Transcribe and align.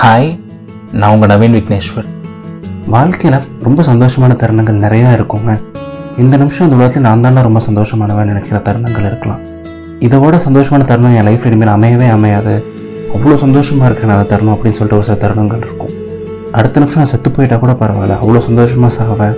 Hi 0.00 0.28
நான் 0.98 1.12
உங்கள் 1.14 1.30
நவீன் 1.30 1.54
விக்னேஸ்வர். 1.56 2.08
வாழ்க்கையில் 2.94 3.36
ரொம்ப 3.64 3.80
சந்தோஷமான 3.88 4.32
தருணங்கள் 4.42 4.76
நிறையா 4.84 5.08
இருக்குங்க. 5.16 5.52
இந்த 6.22 6.34
நிமிஷம் 6.42 6.66
இந்த 6.66 6.76
உலகத்தில் 6.78 7.04
நான் 7.06 7.24
தானே 7.24 7.40
ரொம்ப 7.46 7.60
சந்தோஷமானவன் 7.66 8.28
நினைக்கிற 8.30 8.58
தருணங்கள் 8.68 9.06
இருக்கலாம். 9.08 9.40
இதோட 10.06 10.38
சந்தோஷமான 10.44 10.84
தருணம் 10.90 11.14
என் 11.20 11.26
லைஃப் 11.28 11.46
இனிமேல் 11.48 11.72
அமையவே 11.74 12.08
அமையாது. 12.16 12.54
அவ்வளோ 13.14 13.38
சந்தோஷமாக 13.44 13.88
இருக்கிற 13.90 14.12
அந்த 14.16 14.26
தருணம் 14.32 14.54
அப்படின்னு 14.56 14.78
சொல்லிட்டு 14.78 14.98
ஒரு 14.98 15.06
சில 15.08 15.16
தருணங்கள் 15.24 15.62
இருக்கும். 15.66 15.94
அடுத்த 16.58 16.82
நிமிஷம் 16.82 17.02
நான் 17.02 17.12
செத்து 17.12 17.32
போயிட்டால் 17.38 17.62
கூட 17.64 17.74
பரவாயில்ல. 17.82 18.18
அவ்வளோ 18.24 18.42
சந்தோஷமாக 18.48 18.92
சாவேன். 18.98 19.34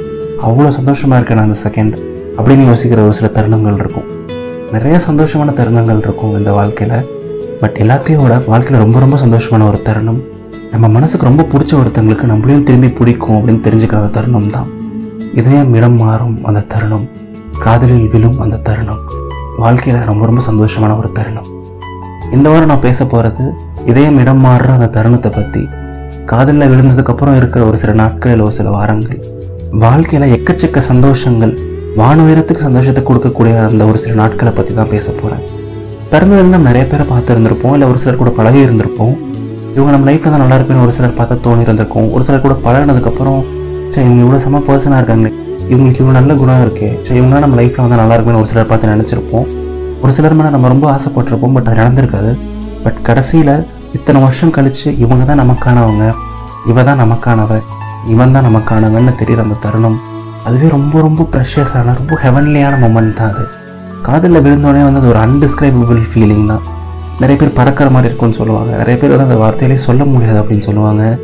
அவ்வளோ 0.48 0.72
சந்தோஷமாக 0.78 1.20
இருக்கேன் 1.20 1.44
அந்த 1.46 1.56
செகண்ட் 1.66 1.96
அப்படின்னு 2.38 2.66
யோசிக்கிற 2.72 3.06
ஒரு 3.06 3.16
சில 3.20 3.30
தருணங்கள் 3.38 3.78
இருக்கும். 3.82 4.10
நிறைய 4.74 4.98
சந்தோஷமான 5.08 5.54
தருணங்கள் 5.60 6.02
இருக்கும் 6.06 6.34
இந்த 6.40 6.52
வாழ்க்கையில். 6.58 6.98
பட் 7.62 7.78
எல்லாத்தையும் 7.84 8.22
விட 8.26 8.36
வாழ்க்கையில் 8.52 8.84
ரொம்ப 8.84 8.98
ரொம்ப 9.06 9.16
சந்தோஷமான 9.24 9.64
ஒரு 9.70 9.80
தருணம் 9.88 10.20
நம்ம 10.72 10.88
மனசுக்கு 10.96 11.26
ரொம்ப 11.28 11.42
பிடிச்ச 11.52 11.72
ஒருத்தங்களுக்கு 11.78 12.26
நம்மளையும் 12.30 12.64
திரும்பி 12.66 12.88
பிடிக்கும் 12.98 13.36
அப்படின்னு 13.36 13.62
தெரிஞ்சுக்கிற 13.64 13.98
அந்த 14.00 14.10
தருணம் 14.16 14.50
தான் 14.56 14.68
இதயம் 15.40 15.72
இடம் 15.78 15.96
மாறும் 16.02 16.36
அந்த 16.48 16.60
தருணம். 16.72 17.06
காதலில் 17.64 18.06
விழும் 18.12 18.36
அந்த 18.44 18.60
தருணம். 18.68 19.00
வாழ்க்கையில் 19.62 20.06
ரொம்ப 20.10 20.22
ரொம்ப 20.28 20.42
சந்தோஷமான 20.48 20.96
ஒரு 21.00 21.08
தருணம். 21.18 21.48
இந்த 22.36 22.46
வாரம் 22.52 22.70
நான் 22.72 22.84
பேச 22.86 23.06
போகிறது 23.12 23.44
இதயம் 23.92 24.18
இடம் 24.22 24.42
மாறுற 24.46 24.68
அந்த 24.78 24.88
தருணத்தை 24.96 25.30
பற்றி 25.38 25.62
காதலில் 26.32 26.70
விழுந்ததுக்கப்புறம் 26.72 27.38
இருக்கிற 27.40 27.64
ஒரு 27.70 27.80
சில 27.82 27.94
நாட்கள் 28.02 28.32
இல்லை 28.34 28.44
ஒரு 28.48 28.56
சில 28.58 28.70
வாரங்கள். 28.76 29.18
வாழ்க்கையில் 29.84 30.34
எக்கச்சக்க 30.36 30.82
சந்தோஷங்கள் 30.90 31.54
வான 32.00 32.16
உயரத்துக்கு 32.26 32.68
சந்தோஷத்தை 32.68 33.02
கொடுக்கக்கூடிய 33.08 33.54
அந்த 33.70 33.82
ஒரு 33.90 34.00
சில 34.04 34.14
நாட்களை 34.22 34.52
பற்றி 34.58 34.74
தான் 34.78 34.92
பேச 34.94 35.06
போகிறேன் 35.20 35.42
பிறந்ததில் 36.12 36.54
நம்ம 36.54 36.68
நிறைய 36.70 36.84
பேரை 36.92 37.04
பார்த்து 37.10 37.34
இருந்திருப்போம் 37.34 37.74
இல்லை 37.76 37.88
ஒரு 37.90 37.98
சிலர் 38.02 38.22
கூட 38.22 38.30
பழகி 38.38 38.60
இருந்திருப்போம். 38.66 39.16
இவங்க 39.74 39.90
நம்ம 39.94 40.06
லைஃப்பில் 40.10 40.32
தான் 40.34 40.42
நல்லா 40.44 40.56
இருப்பேன்னு 40.58 40.84
ஒரு 40.86 40.92
சிலர் 40.96 41.18
பார்த்தா 41.18 41.34
தோணி 41.46 41.64
இருந்திருக்கும் 41.66 42.08
ஒரு 42.14 42.22
சிலர் 42.26 42.44
கூட 42.46 42.54
பழகினதுக்கப்புறம் 42.66 43.40
சரி 43.92 44.04
இவங்க 44.06 44.20
இவ்வளோ 44.24 44.40
செம்ம 44.44 44.60
பர்சனாக 44.68 45.00
இருக்காங்களே 45.00 45.32
இவங்களுக்கு 45.70 46.00
இவ்வளோ 46.02 46.14
நல்ல 46.18 46.34
குணம் 46.40 46.62
இருக்கே 46.64 46.88
சரி 47.06 47.18
இவங்களாம் 47.20 47.44
நம்ம 47.44 47.56
லைஃப்பில் 47.60 47.84
வந்து 47.84 47.98
நல்லா 48.02 48.14
இருக்குன்னு 48.16 48.40
ஒரு 48.42 48.50
சிலர் 48.52 48.70
பார்த்து 48.70 48.92
நினச்சிருப்போம். 48.92 49.46
ஒரு 50.02 50.12
சிலர் 50.16 50.36
மேலே 50.38 50.50
நம்ம 50.54 50.68
ரொம்ப 50.72 50.86
ஆசைப்பட்டிருப்போம் 50.94 51.54
பட் 51.56 51.68
அது 51.70 51.78
நடந்திருக்காது. 51.80 52.30
பட் 52.84 52.98
கடைசியில் 53.08 53.54
இத்தனை 53.96 54.18
வருஷம் 54.24 54.52
கழித்து 54.56 54.88
இவங்க 55.04 55.24
தான் 55.30 55.40
நமக்கானவங்க. 55.42 56.04
இவ 56.70 56.82
தான் 56.88 57.00
நமக்கானவ 57.02 57.52
இவன் 58.12 58.34
தான் 58.34 58.46
நமக்கானவன்னு 58.48 59.12
தெரியுற 59.20 59.40
அந்த 59.46 59.58
தருணம். 59.64 59.98
அதுவே 60.48 60.68
ரொம்ப 60.76 61.00
ரொம்ப 61.06 61.26
ப்ரெஷியஸான 61.32 61.94
ரொம்ப 62.00 62.14
ஹெவன்லியான 62.24 62.74
மொமெண்ட் 62.84 63.16
தான் 63.20 63.32
அது. 63.32 63.44
காதலில் 64.06 64.44
விழுந்தோடனே 64.44 64.84
வந்து 64.86 65.00
அது 65.02 65.10
ஒரு 65.14 65.20
அன்டிஸ்கிரைபிள் 65.26 66.02
ஃபீலிங் 66.10 66.46
தான். 66.52 66.64
நிறைய 67.20 67.36
பேர் 67.40 67.52
பறக்கிற 67.52 67.90
மாதிரி 67.90 68.08
இருக்கும்னு 68.08 68.34
சொல்லுவாங்க. 68.34 68.76
நிறைய 68.76 69.00
பேர் 69.00 69.16
வந்து 69.16 69.26
அந்த 69.28 69.38
வார்த்தையிலே 69.44 69.74
சொல்ல 69.74 70.04
முடியாது 70.04 70.42
அப்படின்னு 70.42 70.58
சொல்லுவாங்க. 70.58 71.18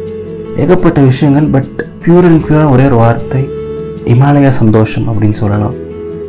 ஏகப்பட்ட 0.57 1.01
விஷயங்கள் 1.01 1.45
பட் 1.45 1.87
பியூர் 2.05 2.27
அண்ட் 2.29 2.43
பியூராக 2.43 2.71
ஒரே 2.71 2.85
ஒரு 2.85 2.97
வார்த்தை 2.97 3.49
இமாலய 4.05 4.49
சந்தோஷம் 4.49 5.07
அப்படின்னு 5.09 5.31
சொல்லலாம். 5.31 5.75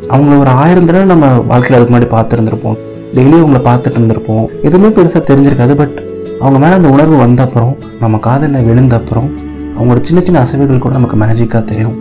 அவங்கள 0.08 0.38
ஒரு 0.38 0.50
ஆயிரம் 0.50 0.84
தடவை 0.84 1.06
நம்ம 1.06 1.28
வாழ்க்கையில் 1.38 1.78
அதுக்கு 1.78 1.94
முன்னாடி 1.94 2.08
பார்த்துருந்துருப்போம். 2.16 2.78
டெய்லியும் 3.14 3.44
அவங்கள 3.44 3.60
பார்த்துட்டு 3.68 3.98
இருந்திருப்போம். 3.98 4.46
எதுவுமே 4.62 4.88
பெருசாக 4.96 5.22
தெரிஞ்சிருக்காது 5.30 5.74
பட் 5.74 6.02
அவங்க 6.40 6.58
மேலே 6.58 6.74
அந்த 6.74 6.88
உணர்வு 6.88 7.16
வந்த 7.16 7.42
அப்புறம் 7.42 7.76
நம்ம 8.00 8.18
காதலில் 8.18 8.64
விழுந்த 8.64 8.96
அப்புறம் 8.96 9.30
அவங்களோட 9.78 10.00
சின்ன 10.00 10.20
சின்ன 10.22 10.42
அசைவுகள் 10.42 10.78
கூட 10.78 10.94
நமக்கு 10.94 11.16
மேஜிக்காக 11.16 11.64
தெரியும். 11.64 11.96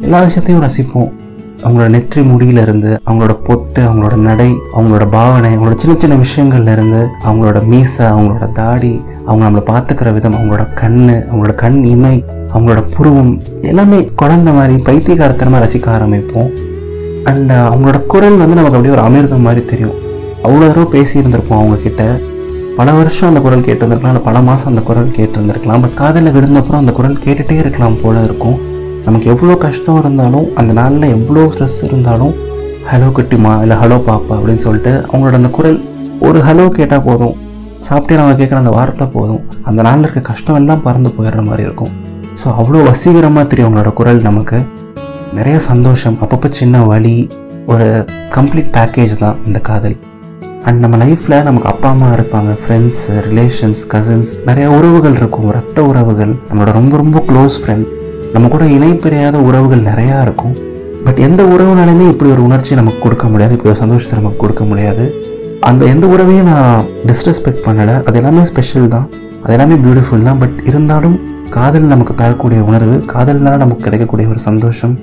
எல்லா 0.00 0.22
விஷயத்தையும் 0.22 0.62
ரசிப்போம். 0.62 1.10
அவங்களோட 1.64 1.88
நெற்றி 1.88 2.22
முடியிலிருந்து 2.22 2.90
அவங்களோட 3.06 3.34
பொட்டு 3.46 3.80
அவங்களோட 3.88 4.16
நடை 4.28 4.50
அவங்களோட 4.76 5.04
பாவனை 5.10 5.50
அவங்களோட 5.56 5.76
சின்ன 5.76 5.94
சின்ன 5.98 6.16
விஷயங்கள்ல 6.24 6.72
இருந்து 6.72 7.00
அவங்களோட 7.26 7.60
மீசை 7.70 8.04
அவங்களோட 8.06 8.46
தாடி 8.52 8.92
அவங்க 9.26 9.42
நம்மளை 9.46 9.64
பார்த்துக்கிற 9.72 10.12
விதம் 10.12 10.36
அவங்களோட 10.38 10.64
கண்ணு 10.80 11.16
அவங்களோட 11.30 11.54
கண் 11.54 11.78
இமை 11.84 12.24
அவங்களோட 12.54 12.80
புருவம் 12.96 13.32
எல்லாமே 13.70 13.98
குழந்த 14.22 14.52
மாதிரி 14.58 14.74
பைத்தியகாரத்தனமாக 14.88 15.62
ரசிக்க 15.64 15.86
ஆரம்பிப்போம். 15.96 16.50
அண்ட் 17.30 17.50
uh, 17.50 17.62
அவங்களோட 17.72 17.98
குரல் 18.12 18.40
வந்து 18.42 18.58
நமக்கு 18.58 18.76
அப்படியே 18.78 18.94
ஒரு 18.96 19.04
அமிர்தம் 19.08 19.46
மாதிரி 19.46 19.62
தெரியும். 19.66 19.94
அவ்வளோ 20.44 20.66
தூரம் 20.72 20.92
பேசியிருந்திருப்போம் 20.94 21.60
அவங்கக்கிட்ட 21.60 22.04
பல 22.76 22.92
வருஷம் 22.98 23.28
அந்த 23.28 23.40
குரல் 23.46 23.64
கேட்டிருந்திருக்கலாம் 23.66 24.12
இல்லை 24.14 24.24
பல 24.28 24.40
மாதம் 24.48 24.70
அந்த 24.72 24.82
குரல் 24.90 25.14
கேட்டிருந்திருக்கலாம் 25.16 25.82
பட் 25.84 25.96
காதலில் 26.02 26.34
விழுந்தப்புறம் 26.36 26.82
அந்த 26.82 26.92
குரல் 26.98 27.18
கேட்டுகிட்டே 27.24 27.58
இருக்கலாம் 27.62 27.98
போல 28.02 28.24
இருக்கும். 28.28 28.58
நமக்கு 29.06 29.26
எவ்வளோ 29.32 29.54
கஷ்டம் 29.64 29.98
இருந்தாலும் 30.00 30.46
அந்த 30.60 30.72
நாளில் 30.78 31.06
எவ்வளோ 31.14 31.44
ஸ்ட்ரெஸ் 31.52 31.78
இருந்தாலும் 31.86 32.34
ஹலோ 32.90 33.08
குட்டிமா 33.16 33.52
இல்லை 33.62 33.76
ஹலோ 33.82 33.96
பாப்பா 34.08 34.34
அப்படின்னு 34.38 34.62
சொல்லிட்டு 34.66 34.92
அவங்களோட 35.08 35.34
அந்த 35.40 35.50
குரல் 35.56 35.78
ஒரு 36.26 36.38
ஹலோ 36.48 36.64
கேட்டால் 36.76 37.04
போதும். 37.08 37.34
சாப்பிட்டே 37.88 38.16
நம்ம 38.18 38.34
கேட்குற 38.40 38.58
அந்த 38.62 38.72
வார்த்தை 38.76 39.06
போதும். 39.16 39.40
அந்த 39.68 39.80
நாளில் 39.86 40.04
இருக்க 40.06 40.20
கஷ்டம் 40.28 40.58
எல்லாம் 40.60 40.82
பறந்து 40.86 41.10
போயிடுற 41.16 41.42
மாதிரி 41.48 41.62
இருக்கும். 41.68 41.92
ஸோ 42.40 42.48
அவ்வளோ 42.60 42.82
வசீகரமாக 42.90 43.44
தெரியும் 43.52 43.68
அவங்களோட 43.68 43.92
குரல் 44.00 44.20
நமக்கு. 44.28 44.58
நிறைய 45.38 45.56
சந்தோஷம். 45.70 46.18
அப்பப்போ 46.24 46.50
சின்ன 46.60 46.84
வழி 46.92 47.16
ஒரு 47.72 47.88
கம்ப்ளீட் 48.36 48.70
பேக்கேஜ் 48.76 49.14
தான் 49.24 49.40
இந்த 49.48 49.58
காதல். 49.70 49.96
அண்ட் 50.66 50.80
நம்ம 50.84 50.96
லைஃப்பில் 51.04 51.36
நமக்கு 51.48 51.68
அப்பா 51.72 51.88
அம்மா 51.94 52.10
இருப்பாங்க. 52.16 52.52
ஃப்ரெண்ட்ஸ் 52.62 53.00
ரிலேஷன்ஸ் 53.28 53.82
கசின்ஸ் 53.94 54.32
நிறைய 54.50 54.68
உறவுகள் 54.78 55.18
இருக்கும். 55.20 55.48
ரத்த 55.58 55.84
உறவுகள் 55.90 56.32
நம்மளோட 56.48 56.72
ரொம்ப 56.80 56.96
ரொம்ப 57.02 57.20
க்ளோஸ் 57.30 57.58
ஃப்ரெண்ட் 57.64 57.88
நம்ம 58.34 58.48
கூட 58.52 58.64
இணைப்பிரியாத 58.76 59.36
உறவுகள் 59.48 59.82
நிறையா 59.88 60.18
இருக்கும். 60.26 60.54
பட் 61.06 61.18
எந்த 61.26 61.42
உறவுனாலுமே 61.54 62.04
இப்படி 62.12 62.30
ஒரு 62.34 62.42
உணர்ச்சி 62.48 62.72
நமக்கு 62.80 63.00
கொடுக்க 63.04 63.26
முடியாது. 63.32 63.52
இப்படி 63.56 63.70
ஒரு 63.72 63.80
சந்தோஷத்தை 63.82 64.16
நமக்கு 64.20 64.40
கொடுக்க 64.44 64.64
முடியாது. 64.70 65.04
அந்த 65.68 65.82
எந்த 65.94 66.06
உறவையும் 66.14 66.48
நான் 66.52 66.86
டிஸ்ரெஸ்பெக்ட் 67.10 67.62
பண்ணலை. 67.66 67.94
அது 68.08 68.18
எல்லாமே 68.20 68.44
ஸ்பெஷல் 68.50 68.88
தான். 68.94 69.06
அது 69.42 69.52
எல்லாமே 69.56 69.76
பியூட்டிஃபுல் 69.84 70.26
தான். 70.28 70.38
பட் 70.42 70.56
இருந்தாலும் 70.70 71.16
காதல் 71.56 71.90
நமக்கு 71.92 72.14
தரக்கூடிய 72.20 72.60
உணர்வு 72.68 72.96
காதல்னால 73.12 73.56
நமக்கு 73.62 73.84
கிடைக்கக்கூடிய 73.86 74.26
ஒரு 74.32 74.40
சந்தோஷம் 74.48 74.94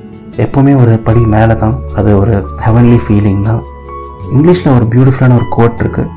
எப்போவுமே 0.46 0.74
ஒரு 0.82 0.94
படி 1.08 1.22
மேலே 1.36 1.56
தான். 1.64 1.76
அது 2.00 2.10
ஒரு 2.22 2.36
ஹெவன்லி 2.66 3.00
ஃபீலிங் 3.06 3.44
தான். 3.50 3.62
இங்கிலீஷில் 4.36 4.76
ஒரு 4.78 4.86
பியூட்டிஃபுல்லான 4.94 5.36
ஒரு 5.40 5.48
கோட் 5.56 5.82
இருக்குது 5.84 6.10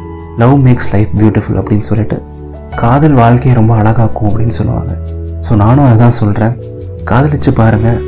லவ் 0.42 0.56
மேக்ஸ் 0.66 0.90
லைஃப் 0.94 1.12
பியூட்டிஃபுல் 1.20 1.58
அப்படின்னு 1.60 1.86
சொல்லிட்டு. 1.90 2.18
காதல் 2.82 3.16
வாழ்க்கையை 3.22 3.54
ரொம்ப 3.60 3.72
அழகாக்கும் 3.80 4.28
அப்படின்னு 4.30 4.54
சொல்லுவாங்க. 4.60 4.92
ஸோ 5.46 5.54
நானும் 5.64 5.86
அதுதான் 5.88 6.18
சொல்கிறேன் 6.20 6.54
காதலிச்சு 7.10 7.50
பாருங்கள் 7.54 8.00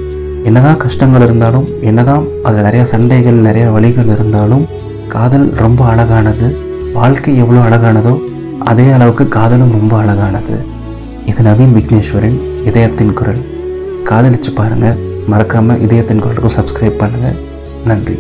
என்னதான் 0.44 0.77
கஷ்டங்கள் 0.77 1.25
இருந்தாலும் 1.27 1.66
என்னதான் 1.88 2.25
அதில் 2.43 2.66
நிறைய 2.66 2.84
சண்டைகள் 2.84 3.38
நிறைய 3.47 3.71
வழிகள் 3.71 4.10
இருந்தாலும் 4.15 4.65
காதல் 5.15 5.47
ரொம்ப 5.62 5.81
அழகானது. 5.84 6.47
வாழ்க்கை 6.93 7.37
எவ்வளோ 7.37 7.60
அழகானதோ 7.69 8.15
அதே 8.71 8.87
அளவுக்கு 8.91 9.28
காதலும் 9.28 9.75
ரொம்ப 9.78 9.94
அழகானது. 10.03 10.56
இது 11.31 11.43
நவீன் 11.43 11.75
விக்னேஸ்வரின் 11.78 12.38
இதயத்தின் 12.65 13.16
குரல். 13.21 13.43
காதலிச்சு 14.10 14.53
பாருங்கள் 14.54 15.00
மறக்காமல் 15.33 15.81
இதயத்தின் 15.81 16.22
குரலுக்கும் 16.27 16.56
சப்ஸ்கிரைப் 16.59 17.00
பண்ணுங்கள் 17.03 17.41
நன்றி. 17.84 18.16